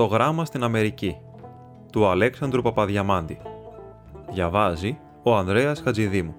Το 0.00 0.06
γράμμα 0.06 0.44
στην 0.44 0.62
Αμερική 0.62 1.16
του 1.92 2.06
Αλέξανδρου 2.06 2.62
Παπαδιαμάντη 2.62 3.38
Διαβάζει 4.32 4.98
ο 5.22 5.36
Ανδρέας 5.36 5.80
Χατζηδήμου 5.80 6.34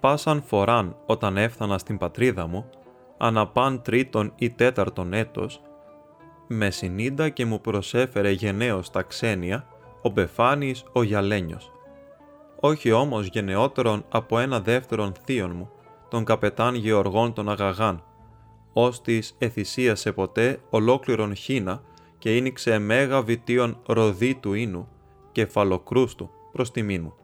Πάσαν 0.00 0.42
φοράν 0.42 0.96
όταν 1.06 1.36
έφτανα 1.36 1.78
στην 1.78 1.98
πατρίδα 1.98 2.46
μου, 2.46 2.70
αναπάν 3.18 3.82
τρίτον 3.82 4.32
ή 4.36 4.50
τέταρτον 4.50 5.12
έτος, 5.12 5.62
με 6.46 6.70
συνήντα 6.70 7.28
και 7.28 7.46
μου 7.46 7.60
προσέφερε 7.60 8.30
γενναίος 8.30 8.90
τα 8.90 9.02
ξένια, 9.02 9.66
ο 10.02 10.08
Μπεφάνης 10.08 10.84
ο 10.92 11.02
Γιαλένιος. 11.02 11.70
Όχι 12.60 12.92
όμως 12.92 13.26
γενναιότερον 13.26 14.04
από 14.08 14.38
ένα 14.38 14.60
δεύτερον 14.60 15.12
θείον 15.24 15.52
μου, 15.54 15.70
τον 16.08 16.24
καπετάν 16.24 16.74
Γεωργών 16.74 17.32
των 17.32 17.48
Αγαγάν, 17.48 18.02
ως 18.72 19.00
της 19.02 19.34
εθυσίασε 19.38 20.12
ποτέ 20.12 20.60
ολόκληρον 20.70 21.34
χίνα 21.34 21.82
και 22.18 22.36
ίνιξε 22.36 22.78
μέγα 22.78 23.22
βιτίον 23.22 23.78
ροδί 23.86 24.34
του 24.34 24.52
ίνου, 24.52 24.88
κεφαλοκρούστου 25.32 26.30
προς 26.52 26.70
τιμήν 26.70 27.02
μου. 27.02 27.14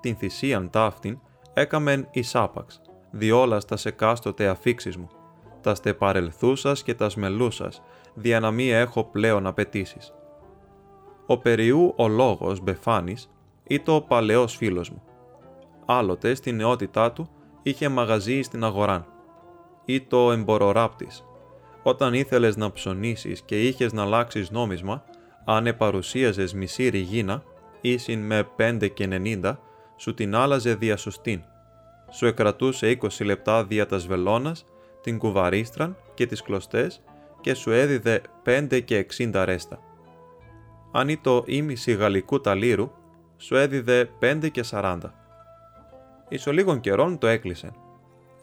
Την 0.00 0.16
θυσίαν 0.16 0.70
ταύτην 0.70 1.18
έκαμεν 1.54 2.08
εις 2.10 2.34
άπαξ, 2.34 2.80
διόλα 3.10 3.60
στα 3.60 3.90
κάστοτε 3.90 4.48
αφήξεις 4.48 4.96
μου, 4.96 5.08
τα 5.60 5.74
στε 5.74 5.94
παρελθούσας 5.94 6.82
και 6.82 6.94
τα 6.94 7.10
μελούσας, 7.16 7.82
δια 8.14 8.40
να 8.40 8.50
μη 8.50 8.70
έχω 8.70 9.04
πλέον 9.04 9.46
απαιτήσεις. 9.46 10.12
Ο 11.26 11.38
περιού 11.38 11.94
ο 11.96 12.08
λόγος 12.08 12.60
Μπεφάνης 12.60 13.30
ήταν 13.68 13.94
ο 13.94 14.00
παλαιός 14.00 14.56
φίλος 14.56 14.90
μου. 14.90 15.02
Άλλοτε 15.86 16.34
στην 16.34 16.56
νεότητά 16.56 17.12
του 17.12 17.28
είχε 17.62 17.88
μαγαζί 17.88 18.42
στην 18.42 18.64
αγοράν. 18.64 19.06
Ή 19.84 20.00
το 20.00 20.32
εμποροράπτης. 20.32 21.24
Όταν 21.82 22.14
ήθελες 22.14 22.56
να 22.56 22.72
ψωνίσεις 22.72 23.42
και 23.42 23.66
είχες 23.66 23.92
να 23.92 24.02
αλλάξεις 24.02 24.50
νόμισμα, 24.50 25.04
αν 25.44 25.66
επαρουσίαζες 25.66 26.54
μισή 26.54 26.88
ριγίνα, 26.88 27.42
ίσιν 27.80 28.26
με 28.26 28.48
5 28.56 28.88
και 28.94 29.06
90, 29.06 29.58
σου 29.96 30.14
την 30.14 30.34
άλλαζε 30.34 30.74
διασωστήν. 30.74 31.42
Σου 32.10 32.26
εκρατούσε 32.26 32.98
20 33.02 33.24
λεπτά 33.24 33.64
δια 33.64 33.86
τας 33.86 34.06
βελόνας, 34.06 34.64
την 35.00 35.18
κουβαρίστραν 35.18 35.96
και 36.14 36.26
τις 36.26 36.42
κλωστές 36.42 37.02
και 37.40 37.54
σου 37.54 37.70
έδιδε 37.70 38.22
5 38.44 38.80
και 38.84 38.96
60 38.96 39.44
ρέστα. 39.44 39.78
Αν 40.92 41.08
ή 41.08 41.16
το 41.16 41.42
ίμιση 41.46 41.92
γαλλικού 41.92 42.40
ταλήρου, 42.40 42.90
σου 43.38 43.56
έδιδε 43.56 44.10
5 44.20 44.50
και 44.50 44.64
40. 44.70 44.98
Ίσο 46.28 46.52
λίγων 46.52 46.80
καιρών 46.80 47.18
το 47.18 47.26
έκλεισε. 47.26 47.72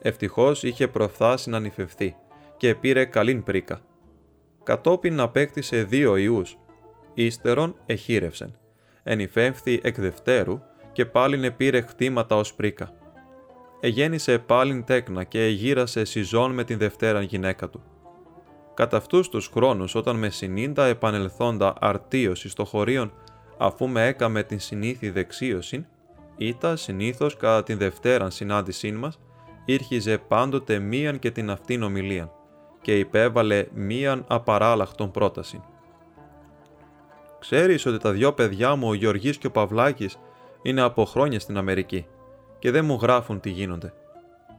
Ευτυχώς 0.02 0.62
είχε 0.62 0.88
προφθάσει 0.88 1.50
να 1.50 1.60
νυφευθεί 1.60 2.16
και 2.56 2.74
πήρε 2.74 3.04
καλήν 3.04 3.42
πρίκα. 3.42 3.80
Κατόπιν 4.62 5.20
απέκτησε 5.20 5.82
δύο 5.82 6.16
ιούς. 6.16 6.58
Ύστερον 7.14 7.76
εχείρευσεν. 7.86 8.58
Ενυφεύθη 9.02 9.80
εκ 9.82 10.00
δευτέρου 10.00 10.60
και 10.92 11.06
πάλιν 11.06 11.44
επήρε 11.44 11.80
χτήματα 11.80 12.36
ως 12.36 12.54
πρίκα. 12.54 12.90
Εγέννησε 13.80 14.38
πάλιν 14.38 14.84
τέκνα 14.84 15.24
και 15.24 15.44
εγύρασε 15.44 16.04
συζών 16.04 16.54
με 16.54 16.64
την 16.64 16.78
δευτέραν 16.78 17.22
γυναίκα 17.22 17.68
του. 17.68 17.82
Κατά 18.74 18.96
αυτούς 18.96 19.28
τους 19.28 19.46
χρόνους, 19.46 19.94
όταν 19.94 20.16
με 20.16 20.30
συνήντα 20.30 20.86
επανελθόντα 20.86 21.74
αρτίωση 21.80 22.48
στο 22.48 22.64
χωρίον, 22.64 23.12
αφού 23.56 23.88
με 23.88 24.06
έκαμε 24.06 24.42
την 24.42 24.60
συνήθη 24.60 25.10
δεξίωση, 25.10 25.86
ήτα 26.36 26.76
συνήθως 26.76 27.36
κατά 27.36 27.62
την 27.62 27.78
δευτέραν 27.78 28.30
συνάντησή 28.30 28.92
μας, 28.92 29.18
ήρχιζε 29.64 30.18
πάντοτε 30.18 30.78
μίαν 30.78 31.18
και 31.18 31.30
την 31.30 31.50
αυτήν 31.50 31.82
ομιλίαν, 31.82 32.30
και 32.80 32.98
υπέβαλε 32.98 33.66
μίαν 33.74 34.24
απαράλλαχτον 34.28 35.10
πρόταση. 35.10 35.62
Ξέρεις 37.38 37.86
ότι 37.86 37.98
τα 37.98 38.12
δυο 38.12 38.32
παιδιά 38.32 38.74
μου, 38.74 38.88
ο 38.88 38.94
Γεωργής 38.94 39.38
και 39.38 39.46
ο 39.46 39.50
Παυλάκης, 39.50 40.18
είναι 40.62 40.80
από 40.80 41.04
χρόνια 41.04 41.40
στην 41.40 41.56
Αμερική 41.56 42.06
και 42.58 42.70
δεν 42.70 42.84
μου 42.84 42.98
γράφουν 43.02 43.40
τι 43.40 43.50
γίνονται. 43.50 43.92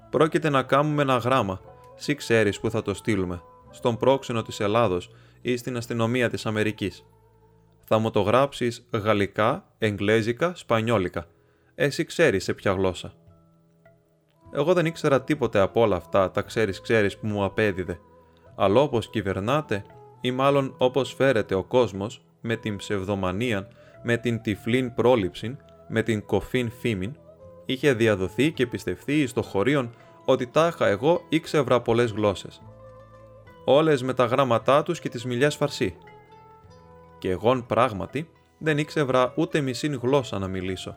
Πρόκειται 0.10 0.50
να 0.50 0.64
κάνουμε 0.64 1.02
ένα 1.02 1.18
γράμμα, 1.18 1.62
σύ 1.96 2.16
ξέρεις 2.16 2.60
που 2.60 2.70
θα 2.70 2.82
το 2.82 2.94
στείλουμε, 2.94 3.42
στον 3.70 3.98
πρόξενο 3.98 4.42
της 4.42 4.60
Ελλάδος 4.60 5.12
ή 5.42 5.58
στην 5.58 5.78
αστυνομία 5.78 6.30
της 6.30 6.46
Αμερικής. 6.46 7.06
Θα 7.90 7.98
μου 7.98 8.12
το 8.12 8.22
γράψεις 8.22 8.88
γαλλικά, 8.94 9.66
εγγλέζικα, 9.78 10.56
σπανιόλικα. 10.56 11.26
Εσύ 11.76 12.04
ξέρεις 12.04 12.44
σε 12.44 12.54
ποια 12.54 12.72
γλώσσα. 12.72 13.14
Εγώ 14.52 14.74
δεν 14.74 14.86
ήξερα 14.86 15.22
τίποτε 15.22 15.60
από 15.60 15.82
όλα 15.82 15.96
αυτά, 15.96 16.32
τα 16.32 16.42
ξέρεις 16.42 16.82
ξέρεις 16.82 17.18
που 17.18 17.28
μου 17.28 17.44
απέδιδε. 17.44 18.00
Αλλά 18.56 18.82
όπως 18.82 19.10
κυβερνάτε, 19.10 19.84
ή 20.22 20.32
μάλλον 20.32 20.76
όπως 20.78 21.14
φέρεται 21.14 21.56
ο 21.56 21.64
κόσμος, 21.64 22.26
με 22.42 22.56
την 22.56 22.76
ψευδομανία, 22.76 23.68
με 24.04 24.18
την 24.18 24.42
τυφλήν 24.42 24.94
πρόληψη, 24.94 25.58
με 25.88 26.02
την 26.02 26.26
κοφήν 26.26 26.72
φήμην, 26.72 27.18
είχε 27.66 27.94
διαδοθεί 27.94 28.52
και 28.52 28.68
πιστευθεί 28.68 29.28
στο 29.28 29.42
χωρίον 29.42 29.96
ότι 30.26 30.48
τάχα 30.48 30.88
εγώ 30.88 31.26
ήξευρα 31.30 31.82
πολλές 31.82 32.12
γλώσσες. 32.12 32.62
Όλες 33.66 34.04
με 34.04 34.14
τα 34.14 34.26
γράμματά 34.26 34.84
τους 34.84 35.00
και 35.00 35.10
τις 35.10 35.26
μιλιάς 35.26 35.56
φαρσί. 35.56 35.98
Και 37.18 37.30
εγώ 37.30 37.64
πράγματι 37.68 38.30
δεν 38.58 38.78
ήξευρα 38.78 39.34
ούτε 39.36 39.62
μισή 39.62 39.88
γλώσσα 40.02 40.40
να 40.40 40.48
μιλήσω. 40.48 40.96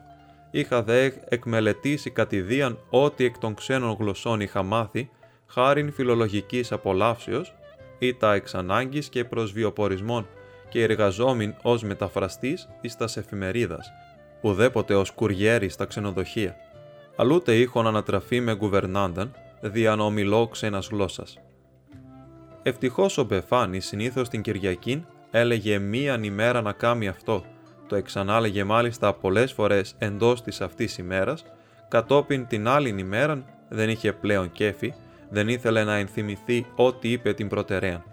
Είχα 0.51 0.83
δε 0.83 1.11
εκμελετήσει 1.29 2.09
κατηδίαν 2.09 2.79
ό,τι 2.89 3.25
εκ 3.25 3.37
των 3.37 3.53
ξένων 3.53 3.95
γλωσσών 3.99 4.39
είχα 4.41 4.63
μάθει, 4.63 5.09
χάριν 5.47 5.91
φιλολογικής 5.91 6.71
απολαύσεως 6.71 7.55
ή 7.99 8.13
τα 8.13 8.33
εξανάγκης 8.33 9.09
και 9.09 9.25
προσβιοπορισμών 9.25 10.27
και 10.69 10.83
εργαζόμην 10.83 11.55
ως 11.61 11.83
μεταφραστής 11.83 12.69
εις 12.81 12.97
τας 12.97 13.17
εφημερίδας, 13.17 13.91
ουδέποτε 14.41 14.95
ως 14.95 15.11
κουριέρι 15.11 15.69
στα 15.69 15.85
ξενοδοχεία, 15.85 16.55
αλλούτε 17.15 17.55
είχον 17.55 17.87
ανατραφεί 17.87 18.39
με 18.39 18.55
γκουβερνάνταν, 18.55 19.33
δια 19.61 19.95
να 19.95 20.03
ομιλώ 20.03 20.47
ξένας 20.47 20.87
γλώσσας. 20.87 21.37
Ευτυχώς 22.63 23.17
ο 23.17 23.23
Μπεφάνης 23.23 23.85
συνήθως 23.85 24.29
την 24.29 24.41
Κυριακή 24.41 25.05
έλεγε 25.31 25.79
μίαν 25.79 26.23
ημέρα 26.23 26.61
να 26.61 26.71
κάνει 26.71 27.07
αυτό, 27.07 27.43
το 27.87 27.95
εξανάλεγε 27.95 28.63
μάλιστα 28.63 29.13
πολλές 29.13 29.51
φορές 29.51 29.95
εντός 29.97 30.41
της 30.43 30.61
αυτής 30.61 30.97
ημέρας, 30.97 31.45
κατόπιν 31.87 32.47
την 32.47 32.67
άλλη 32.67 32.95
ημέρα 32.97 33.43
δεν 33.69 33.89
είχε 33.89 34.13
πλέον 34.13 34.51
κέφι, 34.51 34.93
δεν 35.29 35.47
ήθελε 35.47 35.83
να 35.83 35.95
ενθυμηθεί 35.95 36.65
ό,τι 36.75 37.11
είπε 37.11 37.33
την 37.33 37.47
προτεραίαν. 37.47 38.03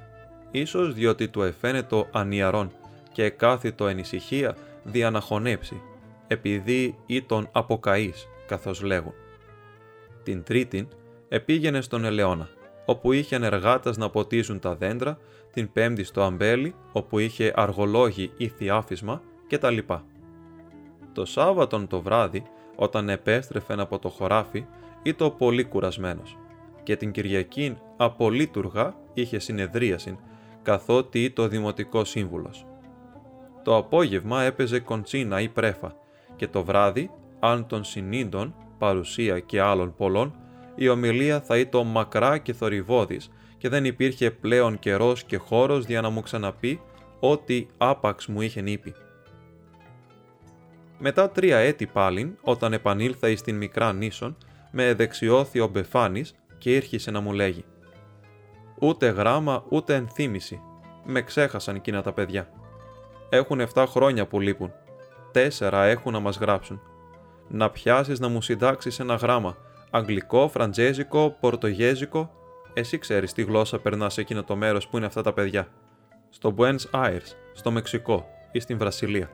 Ίσως 0.51 0.95
διότι 0.95 1.29
του 1.29 1.43
εφαίνεται 1.43 2.09
ανιαρών 2.13 2.73
και 3.13 3.31
κάθιτο 3.31 3.87
εν 3.87 3.99
ησυχία 3.99 4.57
δια 4.83 5.11
να 5.11 5.21
χωνέψει, 5.21 5.83
επειδή 6.27 6.99
ήταν 7.07 7.49
αποκαείς, 7.53 8.27
καθώς 8.47 8.83
λέγουν. 8.83 9.15
Την 10.23 10.43
τρίτην 10.43 10.89
επήγαινε 11.29 11.81
στον 11.81 12.05
Ελαιώνα, 12.05 12.49
όπου 12.89 13.13
είχε 13.13 13.37
εργάτας 13.37 13.97
να 13.97 14.11
ποτίζουν 14.11 14.59
τα 14.59 14.75
δέντρα, 14.75 15.19
την 15.53 15.73
πέμπτη 15.73 16.05
στο 16.05 16.23
Αμπέλι, 16.23 16.75
όπου 16.93 17.19
είχε 17.19 17.53
αργολόγοι 17.57 18.33
ή 18.37 18.49
θιάφισμα 18.49 19.23
κτλ. 19.49 19.79
Το 21.13 21.25
Σάββατον 21.25 21.87
το 21.87 22.01
βράδυ, 22.01 22.43
όταν 22.77 23.09
επέστρεφε 23.09 23.75
από 23.79 23.99
το 23.99 24.09
χωράφι, 24.09 24.67
ήταν 25.03 25.37
πολύ 25.37 25.65
κουρασμένος 25.65 26.39
και 26.83 26.97
την 26.97 27.13
Κυριακήν 27.13 27.77
απολύτουργα 27.97 28.95
είχε 29.15 29.39
συνεδρίαση, 29.39 30.19
καθότι 30.63 31.25
ήταν 31.25 31.49
δημοτικό 31.49 32.05
σύμβουλος. 32.05 32.67
Το 33.63 33.77
απόγευμα 33.77 34.43
έπαιζε 34.43 34.81
κοντσίνα 34.81 35.41
ή 35.41 35.49
πρέφα 35.49 35.97
και 36.37 36.49
το 36.49 36.65
βράδυ, 36.65 37.11
αν 37.39 37.67
των 37.67 37.85
συνήντων, 37.85 38.55
παρουσία 38.79 39.39
και 39.41 39.61
άλλων 39.61 39.95
πολλών, 39.97 40.35
η 40.79 40.89
ομιλία 40.89 41.41
θα 41.41 41.59
ήταν 41.59 41.87
μακρά 41.87 42.39
και 42.39 42.53
θορυβόδης 42.53 43.31
και 43.59 43.69
δεν 43.69 43.85
υπήρχε 43.85 44.31
πλέον 44.31 44.79
καιρός 44.79 45.25
και 45.25 45.37
χώρος 45.37 45.85
για 45.85 46.01
να 46.01 46.11
μου 46.11 46.23
ξαναπεί 46.23 46.81
ό,τι 47.21 47.67
άπαξ 47.77 48.27
μου 48.27 48.41
είχε 48.41 48.61
νύπη. 48.61 48.95
Μετά 50.99 51.31
τρία 51.31 51.57
έτη 51.57 51.87
πάλιν, 51.87 52.37
όταν 52.41 52.73
επανήλθα 52.73 53.29
εις 53.29 53.43
την 53.43 53.57
μικρά 53.57 53.93
νήσον, 53.93 54.37
με 54.71 54.95
δεξιώθη 54.95 55.61
ο 55.61 55.67
Μπεφάνης 55.67 56.35
και 56.59 56.75
ήρχισε 56.75 57.11
να 57.11 57.21
μου 57.21 57.33
λέγει 57.33 57.65
«Ούτε 58.81 59.09
γράμμα, 59.09 59.65
ούτε 59.69 59.95
ενθύμηση. 59.95 60.61
Με 61.05 61.23
ξέχασαν 61.23 61.75
εκείνα 61.75 62.03
τα 62.03 62.13
παιδιά. 62.13 62.51
Έχουν 63.29 63.61
7 63.75 63.85
χρόνια 63.89 64.27
που 64.27 64.41
λείπουν 64.41 64.73
τέσσερα 65.33 65.85
έχουν 65.85 66.13
να 66.13 66.21
μας 66.21 66.39
γράψουν. 66.39 66.81
Να 67.49 67.71
πιάσεις 67.71 68.21
να 68.21 68.29
μου 68.29 68.43
συντάξεις 68.43 68.99
ένα 68.99 69.15
γράμμα, 69.15 69.57
αγγλικό, 69.91 70.49
φραντζέζικο, 70.49 71.37
πορτογέζικο, 71.41 72.31
εσύ 72.75 72.99
ξέρεις 72.99 73.33
τι 73.33 73.43
γλώσσα 73.43 73.79
περνάς 73.79 74.13
σε 74.13 74.21
εκείνο 74.21 74.45
το 74.45 74.57
μέρος 74.57 74.89
που 74.89 74.97
είναι 74.97 75.07
αυτά 75.07 75.23
τα 75.23 75.33
παιδιά. 75.33 75.69
Στο 76.31 76.55
Buenos 76.59 76.91
Aires, 76.91 77.35
στο 77.53 77.71
Μεξικό 77.71 78.29
ή 78.53 78.61
στην 78.61 78.79
Βρασιλία. 78.79 79.31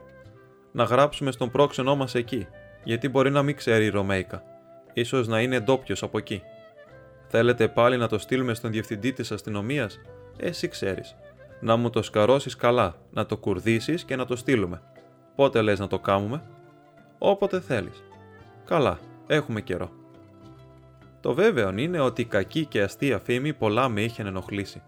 να 0.71 0.83
γράψουμε 0.83 1.31
στον 1.31 1.51
πρόξενό 1.51 1.95
μας 1.95 2.15
εκεί, 2.15 2.47
γιατί 2.83 3.09
μπορεί 3.09 3.29
να 3.31 3.41
μην 3.43 3.55
ξέρει 3.55 3.85
η 3.85 3.89
Ρωμαϊκά. 3.89 4.43
Ίσως 4.93 5.27
να 5.27 5.41
είναι 5.41 5.59
ντόπιος 5.59 6.03
από 6.03 6.17
εκεί. 6.17 6.41
Θέλετε 7.27 7.67
πάλι 7.67 7.97
να 7.97 8.07
το 8.07 8.17
στείλουμε 8.17 8.53
στον 8.53 8.71
διευθυντή 8.71 9.13
της 9.13 9.31
αστυνομίας, 9.31 9.99
εσύ 10.37 10.67
ξέρεις. 10.67 11.15
Να 11.59 11.75
μου 11.75 11.89
το 11.89 12.01
σκαρώσεις 12.01 12.55
καλά, 12.55 12.95
να 13.11 13.25
το 13.25 13.37
κουρδίσεις 13.37 14.03
και 14.03 14.15
να 14.15 14.25
το 14.25 14.35
στείλουμε. 14.35 14.81
Πότε 15.35 15.61
λες 15.61 15.79
να 15.79 15.87
το 15.87 15.99
κάνουμε; 15.99 16.43
Όποτε 17.17 17.59
θέλεις. 17.59 18.03
Καλά, 18.65 18.99
έχουμε 19.27 19.61
καιρό. 19.61 19.89
Το 21.25 21.33
βέβαιο 21.33 21.77
είναι 21.77 21.99
ότι 21.99 22.21
η 22.21 22.25
κακή 22.25 22.65
και 22.65 22.81
αστεία 22.81 23.19
φήμη 23.19 23.53
πολλά 23.53 23.89
με 23.89 24.01
είχε 24.01 24.21
ενοχλήσει. 24.21 24.81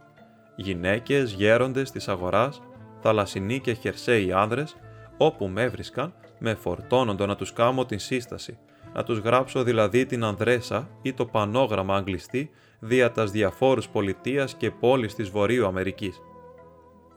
Γυναίκες, 0.56 1.31
γέροντες 1.31 1.92
της 1.92 2.07
αγοράς, 2.07 2.62
θαλασσινοί 3.01 3.60
και 3.60 3.74
χερσαίοι 3.74 4.31
άνδρες, 4.31 4.75
όπου 5.18 5.48
με 5.48 5.62
έβρισκαν, 5.62 6.13
με 6.39 6.54
φορτώνοντο 6.56 7.25
να 7.25 7.36
τους 7.36 7.54
κάμω 7.54 7.86
την 7.86 8.00
σύσταση, 8.00 8.57
να 8.94 9.04
τους 9.04 9.18
γράψω 9.18 9.63
δηλαδή 9.63 10.06
την 10.06 10.24
Ανδρέσα 10.24 10.89
ή 11.01 11.13
το 11.13 11.25
πανόγραμμα 11.25 11.95
αγγλιστή 11.95 12.50
δια 12.80 13.12
τας 13.12 13.31
διαφόρους 13.31 13.90
πολιτείας 13.90 14.56
και 14.56 14.72
πόλεις 14.72 15.16
της 15.16 15.30
Βορείου 15.30 15.66
Αμερικής. 15.66 16.22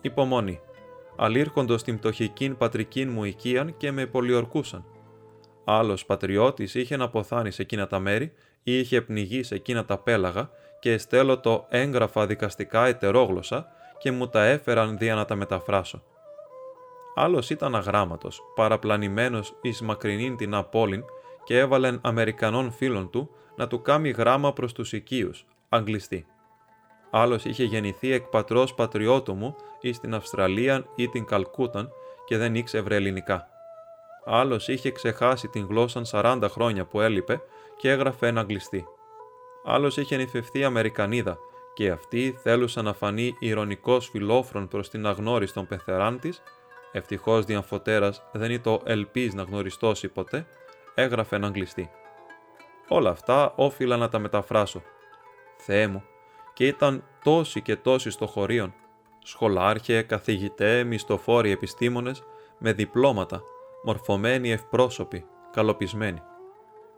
Υπομονή. 0.01 0.61
Αλήρχοντος 1.17 1.83
την 1.83 1.99
πτωχικήν 1.99 2.57
πατρικήν 2.57 3.11
μου 3.11 3.25
οικίαν 3.25 3.77
και 3.77 3.93
με 3.93 4.07
πολιορκούσαν. 4.07 4.85
Άλλος 5.65 6.05
πατριώτης 6.05 6.75
είχε 6.75 6.97
να 6.97 7.09
ποθάνει 7.09 7.51
σε 7.51 7.63
εκείνα 7.63 7.87
τα 7.87 7.99
μέρη 7.99 8.25
ή 8.25 8.33
είχε 8.63 9.01
πνιγείς 9.01 9.47
σε 9.47 9.55
εκείνα 9.55 9.85
τα 9.85 9.99
πέλαγα 9.99 10.51
και 10.81 10.93
εστέλω 10.93 11.39
το 11.39 11.67
έγγραφα 11.69 12.27
δικαστικά 12.27 12.87
ετερόγλωσσα 12.87 13.67
και 13.99 14.11
μου 14.11 14.29
τα 14.29 14.45
έφεραν 14.45 14.99
δια 14.99 15.15
να 15.15 15.25
τα 15.25 15.35
μεταφράσω. 15.35 16.03
Άλλος 17.15 17.51
ήταν 17.51 17.75
αγράμματος, 17.75 18.43
παραπλανημένος 18.55 19.55
εις 19.61 19.81
μακρινήν 19.81 20.37
την 20.37 20.55
απόλυν 20.55 21.05
και 21.45 21.59
έβαλεν 21.59 21.99
Αμερικανών 22.03 22.73
φίλων 22.73 23.11
του 23.11 23.31
να 23.57 23.67
του 23.67 23.83
κάνει 23.83 24.11
γράμμα 24.11 24.53
προς 24.53 24.73
τους 24.73 24.93
οικείους, 24.93 25.47
αγγλιστή. 25.69 26.27
Άλλος 27.11 27.45
είχε 27.45 27.65
γεννηθεί 27.65 28.13
εκ 28.13 28.23
πατρός 28.23 28.75
πατριώτου 28.75 29.35
μου 29.35 29.57
ή 29.81 29.93
στην 29.93 30.15
Αυστραλία 30.15 30.85
ή 30.95 31.09
την 31.09 31.25
Καλκούταν 31.25 31.91
και 32.25 32.37
δεν 32.37 32.55
ήξευρε 32.55 32.95
ελληνικά. 32.95 33.49
Άλλος 34.25 34.69
είχε 34.69 34.91
ξεχάσει 34.91 35.49
την 35.49 35.67
γλώσσα 35.67 36.03
40 36.11 36.47
χρόνια 36.51 36.85
που 36.85 37.01
έλειπε 37.01 37.41
και 37.81 37.91
έγραφε 37.91 38.27
ένα 38.27 38.41
αγγλιστή. 38.41 38.87
Άλλος 39.65 39.97
είχε 39.97 40.17
νυφευθεί 40.17 40.65
Αμερικανίδα 40.65 41.39
και 41.75 41.91
αυτή 41.91 42.39
θέλουσα 42.43 42.83
να 42.83 42.93
φανεί 42.93 43.37
ηρωνικός 43.39 44.09
φιλόφρον 44.09 44.69
προς 44.69 44.91
την 44.91 45.07
αγνώριση 45.07 45.55
των 45.55 45.67
πεθεράν 45.67 46.19
της, 46.19 46.43
ευτυχώς 46.93 47.45
διαμφωτέρας 47.45 48.23
δεν 48.33 48.51
ήταν 48.51 48.63
το 48.63 48.81
ελπίς 48.91 49.35
να 49.35 49.43
γνωριστώσει 49.43 50.09
ποτέ, 50.09 50.47
έγραφε 50.95 51.37
έναν 51.37 51.49
αγγλιστή. 51.49 51.91
Όλα 52.89 53.11
αυτά 53.11 53.53
όφιλα 53.57 53.97
να 53.97 54.09
τα 54.09 54.19
μεταφράσω. 54.19 54.83
Θεέ 55.57 55.87
μου, 55.87 56.05
και 56.53 56.67
ήταν 56.67 57.05
τόσοι 57.25 57.63
και 57.63 57.77
τόσοι 57.77 58.11
στο 58.11 58.27
χωρίον, 58.27 58.75
σχολάρχε, 59.23 60.03
καθηγητέ, 60.03 60.85
μισθοφόροι 60.85 61.51
επιστήμονες, 61.51 62.23
με 62.59 62.73
διπλώματα, 62.73 63.43
μορφωμένοι 63.85 64.51
ευπρόσωποι, 64.51 65.25
καλοπισμένοι. 65.53 66.23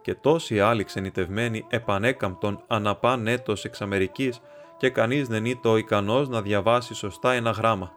Και 0.03 0.15
τόσοι 0.15 0.59
άλλοι 0.59 0.83
ξενιτευμένοι 0.83 1.65
επανέκαμπτον 1.69 2.63
αναπάν 2.67 3.27
έτος 3.27 3.65
εξ 3.65 3.81
Αμερικής 3.81 4.41
και 4.77 4.89
κανείς 4.89 5.27
δεν 5.27 5.45
ήταν 5.45 5.77
ικανός 5.77 6.29
να 6.29 6.41
διαβάσει 6.41 6.93
σωστά 6.93 7.33
ένα 7.33 7.51
γράμμα. 7.51 7.91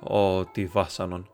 Ω, 0.00 0.44
τι 0.44 0.66
βάσανον! 0.66 1.28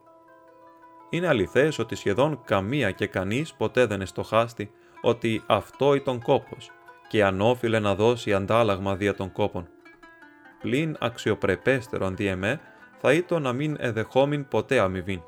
Είναι 1.09 1.27
αληθές 1.27 1.79
ότι 1.79 1.95
σχεδόν 1.95 2.41
καμία 2.45 2.91
και 2.91 3.07
κανείς 3.07 3.53
ποτέ 3.53 3.85
δεν 3.85 4.01
εστοχάστη 4.01 4.71
ότι 5.01 5.43
αυτό 5.47 5.93
ήταν 5.93 6.21
κόπος 6.21 6.71
και 7.07 7.23
αν 7.23 7.41
όφιλε 7.41 7.79
να 7.79 7.95
δώσει 7.95 8.33
αντάλλαγμα 8.33 8.95
δια 8.95 9.15
των 9.15 9.31
κόπων. 9.31 9.67
Πλην 10.61 10.95
αξιοπρεπέστερο 10.99 12.05
αντί 12.05 12.25
εμέ, 12.25 12.59
θα 12.97 13.13
ήταν 13.13 13.41
να 13.41 13.53
μην 13.53 13.75
εδεχόμην 13.79 14.47
ποτέ 14.47 14.79
αμοιβήν. 14.79 15.21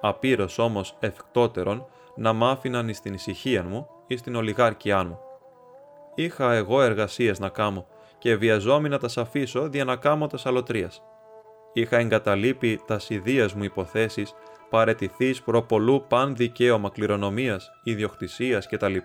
Απείρως 0.00 0.58
όμως 0.58 0.96
ευκτότερον 1.00 1.86
να 2.14 2.32
μ' 2.32 2.44
άφηναν 2.44 2.88
εις 2.88 3.00
την 3.00 3.14
ησυχία 3.14 3.62
μου 3.62 3.88
ή 4.06 4.16
στην 4.16 4.34
ολιγάρκιά 4.34 5.04
μου. 5.04 5.18
Είχα 6.14 6.52
εγώ 6.52 6.82
εργασίες 6.82 7.38
να 7.38 7.48
κάμω 7.48 7.86
και 8.18 8.36
βιαζόμουν 8.36 8.90
να 8.90 8.98
τα 8.98 9.20
αφήσω 9.20 9.68
δια 9.68 9.84
να 9.84 9.96
κάμω 9.96 10.26
τα 10.26 10.38
αλωτρίας. 10.44 11.02
Είχα 11.72 11.96
εγκαταλείπει 11.96 12.80
τας 12.86 13.10
ιδίας 13.10 13.54
μου 13.54 13.64
υποθέσεις, 13.64 14.34
παρετηθείς 14.70 15.42
προπολού 15.42 16.04
παν 16.08 16.36
δικαίωμα 16.36 16.90
κληρονομίας, 16.90 17.70
ιδιοκτησίας 17.82 18.66
κτλ 18.66 18.96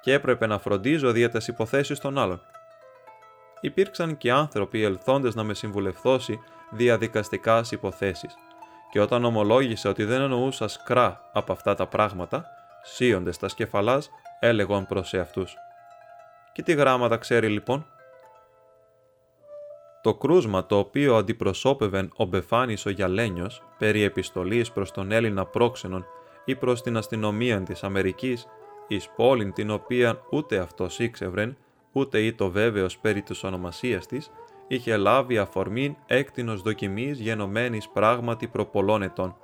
και 0.00 0.12
έπρεπε 0.12 0.46
να 0.46 0.58
φροντίζω 0.58 1.12
δια 1.12 1.28
τις 1.28 1.48
υποθέσεις 1.48 1.98
των 1.98 2.18
άλλων. 2.18 2.40
Υπήρξαν 3.60 4.16
και 4.16 4.32
άνθρωποι 4.32 4.82
ελθόντες 4.82 5.34
να 5.34 5.42
με 5.42 5.54
συμβουλευθώσει 5.54 6.38
διαδικαστικά 6.70 7.64
υποθέσεις 7.70 8.34
και 8.92 9.00
όταν 9.00 9.24
ομολόγησα 9.24 9.90
ότι 9.90 10.04
δεν 10.04 10.20
εννοούσα 10.20 10.68
σκρά 10.68 11.30
από 11.32 11.52
αυτά 11.52 11.74
τα 11.74 11.86
πράγματα, 11.86 12.46
σύοντες 12.82 13.38
τα 13.38 13.48
σκεφαλάς 13.48 14.10
έλεγαν 14.40 14.86
προς 14.86 15.14
εαυτούς. 15.14 15.54
Και 16.52 16.62
τι 16.62 16.72
γράμματα 16.72 17.16
ξέρει 17.16 17.48
λοιπόν; 17.48 17.86
Το 20.02 20.14
κρούσμα 20.14 20.66
το 20.66 20.78
οποίο 20.78 21.16
αντιπροσώπευεν 21.16 22.12
ο 22.16 22.24
Μπεφάνης 22.24 22.86
ο 22.86 22.90
Γιαλένιος 22.90 23.62
περί 23.78 24.02
επιστολής 24.02 24.72
προς 24.72 24.90
τον 24.90 25.12
Έλληνα 25.12 25.46
πρόξενον 25.46 26.06
ή 26.44 26.54
προς 26.54 26.82
την 26.82 26.96
αστυνομία 26.96 27.62
της 27.62 27.84
Αμερικής 27.84 28.46
εις 28.88 29.08
πόλην 29.16 29.52
την 29.52 29.70
οποία 29.70 30.20
ούτε 30.30 30.58
αυτός 30.58 30.98
ήξευρεν, 30.98 31.56
ούτε 31.92 32.20
ή 32.20 32.32
το 32.32 32.50
βέβαιος 32.50 32.98
περί 32.98 33.22
της 33.22 33.44
ονομασίας 33.44 34.06
της, 34.06 34.30
είχε 34.74 34.96
λάβει 34.96 35.38
αφορμήν 35.38 35.96
έκτινος 36.06 36.62
δοκιμής 36.62 37.20
γενομένης 37.20 37.88
πράγματι 37.88 38.48
προπολών 38.48 39.02
ετών, 39.02 39.36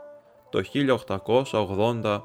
το 0.50 0.62
1880. 0.62 2.22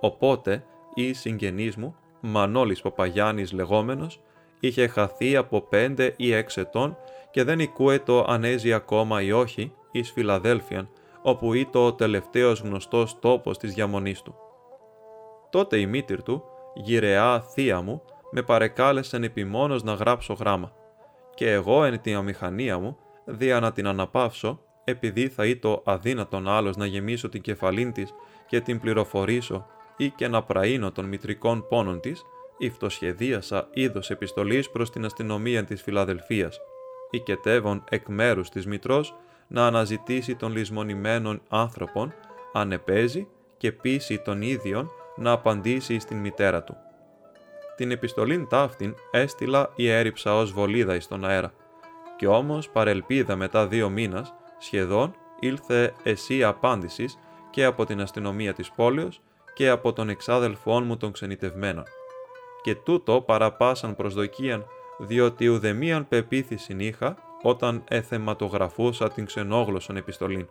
Οπότε, 0.00 0.64
η 0.94 1.12
συγγενής 1.12 1.76
μου, 1.76 1.96
Μανώλης 2.20 2.80
Παπαγιάννης 2.80 3.52
λεγόμενος, 3.52 4.20
είχε 4.60 4.86
χαθεί 4.86 5.36
από 5.36 5.60
πέντε 5.60 6.14
ή 6.16 6.32
έξι 6.32 6.60
ετών 6.60 6.96
και 7.30 7.44
δεν 7.44 7.58
οικούε 7.58 7.98
το 7.98 8.24
αν 8.28 8.44
έζει 8.44 8.72
ακόμα 8.72 9.22
ή 9.22 9.32
όχι 9.32 9.74
εις 9.90 10.10
Φιλαδέλφιαν, 10.10 10.88
όπου 11.22 11.54
ήταν 11.54 11.82
ο 11.82 11.94
τελευταίος 11.94 12.60
γνωστός 12.60 13.18
τόπος 13.18 13.58
της 13.58 13.74
διαμονής 13.74 14.22
του. 14.22 14.34
Τότε 15.50 15.78
η 15.78 15.86
μήτυρ 15.86 16.22
του, 16.22 16.44
γυρεά 16.74 17.40
θεία 17.40 17.80
μου, 17.80 18.02
με 18.30 18.42
παρεκάλεσεν 18.42 19.22
επιμόνως 19.22 19.82
να 19.82 19.92
γράψω 19.92 20.32
γράμμα. 20.32 20.72
Και 21.34 21.52
εγώ 21.52 21.84
εν 21.84 22.00
την 22.00 22.16
αμηχανία 22.16 22.78
μου, 22.78 22.96
δια 23.24 23.60
να 23.60 23.72
την 23.72 23.86
αναπαύσω, 23.86 24.60
επειδή 24.84 25.28
θα 25.28 25.46
είτο 25.46 25.82
αδύνατον 25.84 26.48
άλλος 26.48 26.76
να 26.76 26.86
γεμίσω 26.86 27.28
την 27.28 27.40
κεφαλήν 27.40 27.92
της 27.92 28.14
και 28.46 28.60
την 28.60 28.80
πληροφορήσω 28.80 29.66
ή 29.96 30.10
και 30.10 30.28
να 30.28 30.42
πραΐνω 30.42 30.92
των 30.92 31.04
μητρικών 31.04 31.66
πόνων 31.68 32.00
της, 32.00 32.22
υφτοσχεδίασα 32.58 33.68
είδος 33.72 34.10
επιστολής 34.10 34.70
προς 34.70 34.90
την 34.90 35.04
αστυνομία 35.04 35.64
της 35.64 35.82
Φιλαδελφίας, 35.82 36.60
οικετεύων 37.10 37.84
εκ 37.88 38.08
μέρους 38.08 38.48
της 38.48 38.66
μητρός 38.66 39.14
να 39.48 39.66
αναζητήσει 39.66 40.34
των 40.34 40.52
λησμονημένων 40.52 41.42
άνθρωπων, 41.48 42.14
αν 42.52 42.72
επέζει 42.72 43.28
και 43.56 43.72
πείσει 43.72 44.18
των 44.18 44.42
ίδιων 44.42 44.90
να 45.16 45.30
απαντήσει 45.30 45.98
στην 45.98 46.16
μητέρα 46.16 46.62
του. 46.62 46.76
Την 47.76 47.90
επιστολήν 47.90 48.48
ταύτην 48.48 48.94
έστειλα 49.10 49.70
ή 49.74 49.88
έριψα 49.88 50.36
ως 50.36 50.52
βολίδα 50.52 50.94
εις 50.94 51.08
τον 51.08 51.24
αέρα. 51.24 51.52
Κι 52.16 52.26
όμως 52.26 52.68
παρελπίδα 52.68 53.36
μετά 53.36 53.66
δύο 53.66 53.88
μήνας, 53.88 54.34
σχεδόν, 54.58 55.14
ήλθε 55.40 55.94
εσύ 56.02 56.44
απάντησης 56.44 57.18
και 57.50 57.64
από 57.64 57.84
την 57.84 58.00
αστυνομία 58.00 58.52
της 58.52 58.70
πόλεως 58.70 59.20
και 59.54 59.68
από 59.68 59.92
τον 59.92 60.08
εξάδελφόν 60.08 60.84
μου 60.84 60.96
των 60.96 61.12
ξενιτευμένων. 61.12 61.84
Και 62.62 62.74
τούτο 62.74 63.20
παραπάσαν 63.20 63.96
προσδοκίαν, 63.96 64.66
διότι 64.98 65.48
ουδεμίαν 65.48 66.08
πεποίθησιν 66.08 66.80
είχα 66.80 67.16
όταν 67.42 67.84
εθεματογραφούσα 67.88 69.10
την 69.10 69.26
ξενόγλωσσον 69.26 69.96
επιστολήν. 69.96 70.48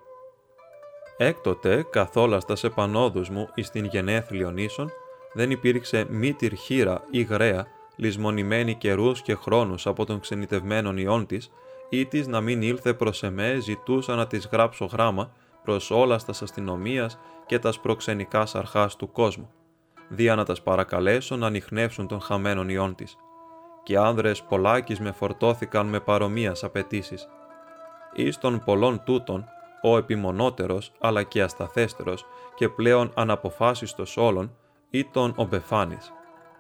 Έκτοτε, 1.17 1.85
καθόλαστα 1.89 2.55
σε 2.55 2.69
πανόδους 2.69 3.29
μου 3.29 3.49
εις 3.55 3.69
την 3.69 3.85
γενέθλιον 3.85 4.57
ίσον, 4.57 4.91
δεν 5.33 5.51
υπήρξε 5.51 6.05
μήτυρ 6.09 6.53
χείρα 6.55 7.03
ή 7.11 7.21
γραία, 7.21 7.67
λησμονημένη 7.95 8.75
καιρούς 8.75 9.21
και 9.21 9.35
χρόνους 9.35 9.88
από 9.88 10.05
τον 10.05 10.19
ξενιτευμένον 10.19 10.97
ιών 10.97 11.25
της, 11.25 11.51
ή 11.89 12.05
της 12.05 12.27
να 12.27 12.41
μην 12.41 12.61
ήλθε 12.61 12.93
προς 12.93 13.23
εμέ 13.23 13.57
ζητούσα 13.59 14.15
να 14.15 14.27
της 14.27 14.47
γράψω 14.51 14.85
γράμμα 14.85 15.31
προς 15.63 15.91
όλα 15.91 16.17
στας 16.17 16.41
αστυνομίας 16.41 17.19
και 17.45 17.59
τας 17.59 17.79
προξενικάς 17.79 18.55
αρχάς 18.55 18.95
του 18.95 19.11
κόσμου, 19.11 19.50
δια 20.09 20.35
να 20.35 20.45
τας 20.45 20.61
παρακαλέσω 20.61 21.35
να 21.35 21.47
ανοιχνεύσουν 21.47 22.07
τον 22.07 22.21
χαμένον 22.21 22.69
ιών 22.69 22.95
της. 22.95 23.17
Και 23.83 23.97
άνδρες 23.97 24.41
πολλάκις 24.43 25.00
με 25.00 25.11
φορτώθηκαν 25.11 25.88
με 25.88 26.00
παρομοίας 26.00 26.63
απαιτήσεις. 26.63 27.27
Εις 28.13 28.38
των 28.38 28.61
πολλών 28.65 29.03
τούτων, 29.03 29.45
ο 29.81 29.97
επιμονότερος 29.97 30.91
αλλά 31.00 31.23
και 31.23 31.41
ασταθέστερος 31.41 32.25
και 32.55 32.69
πλέον 32.69 33.11
αναποφάσιστος 33.15 34.17
όλων 34.17 34.55
ήταν 34.91 35.33
ο 35.36 35.43
Μπεφάνης. 35.43 36.13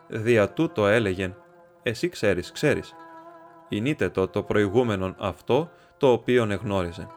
Δια 0.07 0.49
τούτο 0.49 0.87
έλεγεν 0.87 1.35
«Εσύ 1.83 2.09
ξέρεις, 2.09 2.51
ξέρεις». 2.51 2.95
Ινείτε 3.69 4.09
το 4.09 4.27
το 4.27 4.43
προηγούμενον 4.43 5.15
αυτό 5.19 5.69
το 5.97 6.11
οποίον 6.11 6.51
εγνώριζε. 6.51 7.07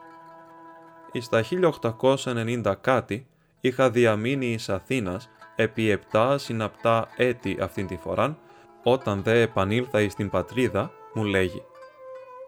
Εις 1.13 1.29
τα 1.29 1.43
1890 1.43 2.75
κάτι 2.81 3.27
είχα 3.61 3.91
διαμείνει 3.91 4.47
εις 4.47 4.69
Αθήνας 4.69 5.31
επί 5.57 5.91
επτά 5.91 6.39
συναπτά 6.39 7.09
έτη 7.17 7.59
αυτήν 7.61 7.87
τη 7.87 7.97
φοράν, 7.97 8.39
όταν 8.83 9.23
δε 9.23 9.41
επανήλθα 9.41 10.01
εις 10.01 10.15
την 10.15 10.31
πατρίδα, 10.31 10.91
μου 11.15 11.25
λέγει 11.25 11.63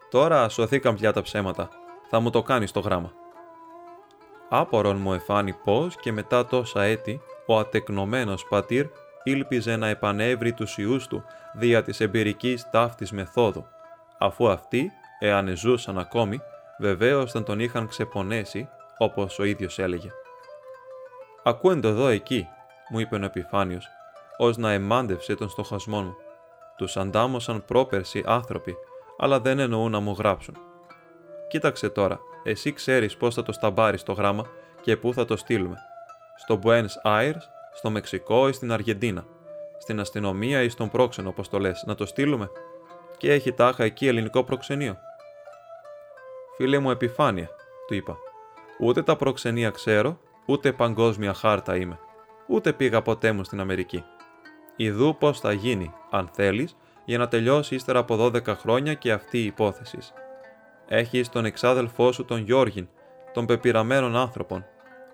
«Τώρα 0.09 0.49
σωθήκαν 0.49 0.95
πια 0.95 1.13
τα 1.13 1.21
ψέματα, 1.21 1.69
θα 2.09 2.19
μου 2.19 2.29
το 2.29 2.41
κάνεις 2.43 2.71
το 2.71 2.79
γράμμα». 2.79 3.11
Άπορον 4.49 4.97
μου 4.97 5.13
εφάνει 5.13 5.53
πώς 5.53 5.95
και 5.95 6.11
μετά 6.11 6.45
τόσα 6.45 6.83
έτη 6.83 7.21
ο 7.47 7.57
ατεκνωμένος 7.57 8.45
πατήρ 8.49 8.85
ήλπιζε 9.23 9.75
να 9.75 9.87
επανέβρει 9.87 10.53
τους 10.53 10.77
ιούς 10.77 11.07
του 11.07 11.23
δια 11.53 11.83
της 11.83 11.99
εμπειρικής 11.99 12.69
ταύτης 12.69 13.11
μεθόδου, 13.11 13.65
αφού 14.17 14.49
αυτοί, 14.49 14.91
εάν 15.19 15.57
ζούσαν 15.57 15.97
ακόμη, 15.97 16.41
βεβαίως 16.77 17.31
θα 17.31 17.43
τον 17.43 17.59
είχαν 17.59 17.87
ξεπονέσει, 17.87 18.69
όπως 18.97 19.39
ο 19.39 19.43
ίδιος 19.43 19.79
έλεγε. 19.79 20.09
«Ακούεντο 21.43 21.87
εδώ 21.87 22.07
εκεί», 22.07 22.47
μου 22.89 22.99
είπε 22.99 23.15
ο 23.15 23.23
Επιφάνιος, 23.23 23.87
ως 24.37 24.57
να 24.57 24.71
εμάντευσε 24.71 25.35
τον 25.35 25.49
στοχασμό 25.49 26.01
μου. 26.01 26.15
Τους 26.77 26.97
αντάμωσαν 26.97 27.65
πρόπερση 27.65 28.23
άνθρωποι, 28.25 28.75
αλλά 29.17 29.39
δεν 29.39 29.59
εννοούν 29.59 29.91
να 29.91 29.99
μου 29.99 30.15
γράψουν. 30.17 30.57
Κοίταξε 31.47 31.89
τώρα, 31.89 32.19
εσύ 32.43 32.73
ξέρεις 32.73 33.17
πώς 33.17 33.35
θα 33.35 33.43
το 33.43 33.51
σταμπάρεις 33.51 34.03
το 34.03 34.13
γράμμα 34.13 34.45
και 34.81 34.97
πού 34.97 35.13
θα 35.13 35.25
το 35.25 35.37
στείλουμε. 35.37 35.77
Στο 36.39 36.59
Buenos 36.63 37.01
Aires, 37.03 37.41
στο 37.73 37.89
Μεξικό 37.89 38.47
ή 38.47 38.51
στην 38.51 38.71
Αργεντίνα. 38.71 39.25
Στην 39.77 39.99
αστυνομία 39.99 40.61
ή 40.61 40.69
στον 40.69 40.89
πρόξενο, 40.89 41.29
όπως 41.29 41.49
το 41.49 41.59
λες, 41.59 41.83
να 41.87 41.95
το 41.95 42.05
στείλουμε. 42.05 42.49
Και 43.17 43.31
έχει 43.31 43.51
τάχα 43.51 43.83
εκεί 43.83 44.07
ελληνικό 44.07 44.43
προξενείο. 44.43 44.97
Φίλε 46.57 46.79
μου 46.79 46.91
επιφάνεια, 46.91 47.49
του 47.87 47.93
είπα. 47.93 48.17
Ούτε 48.79 49.03
τα 49.03 49.15
προξενία 49.15 49.69
ξέρω, 49.69 50.19
ούτε 50.45 50.71
παγκόσμια 50.71 51.33
χάρτα 51.33 51.75
είμαι. 51.75 51.99
Ούτε 52.47 52.73
πήγα 52.73 53.01
ποτέ 53.01 53.31
μου 53.31 53.43
στην 53.43 53.59
Αμερική. 53.59 54.03
Ιδού 54.75 55.15
πώς 55.19 55.39
θα 55.39 55.51
γίνει, 55.51 55.93
αν 56.09 56.29
θέλεις, 56.33 56.75
για 57.05 57.17
να 57.17 57.27
τελειώσει 57.27 57.75
ύστερα 57.75 57.99
από 57.99 58.15
12 58.15 58.47
χρόνια 58.47 58.93
και 58.93 59.11
αυτή 59.11 59.37
η 59.37 59.45
υπόθεση. 59.45 59.97
Έχεις 60.87 61.29
τον 61.29 61.45
εξάδελφό 61.45 62.11
σου 62.11 62.25
τον 62.25 62.39
Γιώργιν, 62.39 62.87
των 63.33 63.45
πεπειραμένων 63.45 64.15
άνθρωπων, 64.15 64.65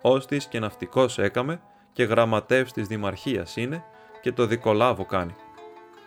ώστι 0.05 0.41
και 0.50 0.60
ναυτικός 0.60 1.17
έκαμε 1.19 1.62
και 1.93 2.03
γραμματεύς 2.03 2.72
της 2.72 2.88
Δημαρχίας 2.88 3.57
είναι 3.57 3.83
και 4.22 4.31
το 4.31 4.45
δικολάβο 4.45 5.05
κάνει. 5.05 5.36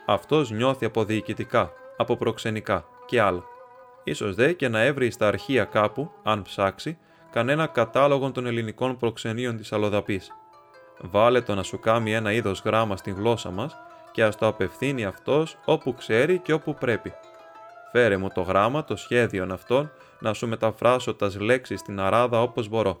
Αυτός 0.05 0.51
νιώθει 0.51 0.85
από 0.85 1.03
διοικητικά, 1.03 1.71
από 1.97 2.15
προξενικά 2.15 2.85
και 3.05 3.21
άλλα. 3.21 3.43
Ίσως 4.03 4.35
δε 4.35 4.53
και 4.53 4.67
να 4.67 4.81
έβρει 4.81 5.11
στα 5.11 5.27
αρχεία 5.27 5.63
κάπου, 5.63 6.11
αν 6.23 6.41
ψάξει, 6.41 6.97
κανένα 7.31 7.67
κατάλογο 7.67 8.31
των 8.31 8.45
ελληνικών 8.45 8.97
προξενείων 8.97 9.57
της 9.57 9.73
Αλοδαπής. 9.73 10.31
Βάλε 10.99 11.41
το 11.41 11.55
να 11.55 11.63
σου 11.63 11.79
κάνει 11.79 12.13
ένα 12.13 12.31
είδος 12.31 12.61
γράμμα 12.65 12.97
στην 12.97 13.15
γλώσσα 13.15 13.51
μας 13.51 13.77
και 14.11 14.23
ας 14.23 14.35
το 14.35 14.47
απευθύνει 14.47 15.05
αυτός 15.05 15.57
όπου 15.65 15.93
ξέρει 15.93 16.39
και 16.39 16.53
όπου 16.53 16.73
πρέπει. 16.73 17.13
Φέρε 17.91 18.17
μου 18.17 18.27
το 18.33 18.41
γράμμα, 18.41 18.83
το 18.83 18.95
σχέδιο 18.95 19.47
αυτών, 19.51 19.91
να 20.19 20.33
σου 20.33 20.47
μεταφράσω 20.47 21.13
τας 21.15 21.39
λέξεις 21.39 21.79
στην 21.79 21.99
αράδα 21.99 22.41
όπως 22.41 22.67
μπορώ. 22.67 22.97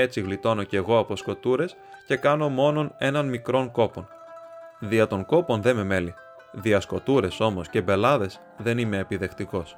Έτσι 0.00 0.20
γλιτώνω 0.20 0.62
κι 0.62 0.76
εγώ 0.76 0.98
από 0.98 1.16
σκοτούρες 1.16 1.76
και 2.06 2.16
κάνω 2.16 2.48
μόνον 2.48 2.94
έναν 2.98 3.28
μικρόν 3.28 3.70
κόπον. 3.70 4.08
Δια 4.78 5.06
των 5.06 5.24
κόπων 5.24 5.62
δεν 5.62 5.76
με 5.76 5.84
μέλει. 5.84 6.14
Δια 6.52 6.80
σκοτούρες 6.80 7.40
όμως 7.40 7.68
και 7.68 7.80
μπελάδες 7.80 8.40
δεν 8.56 8.78
είμαι 8.78 8.98
επιδεκτικός. 8.98 9.76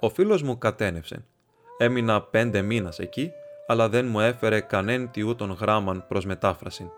Ο 0.00 0.08
φίλος 0.08 0.42
μου 0.42 0.58
κατένευσε. 0.58 1.24
Έμεινα 1.78 2.22
πέντε 2.22 2.62
μήνας 2.62 2.98
εκεί, 2.98 3.32
αλλά 3.66 3.88
δεν 3.88 4.06
μου 4.06 4.20
έφερε 4.20 4.60
κανέν 4.60 5.10
τιού 5.10 5.34
των 5.34 5.50
γράμμαν 5.50 6.04
προς 6.08 6.24
μετάφραση. 6.24 6.90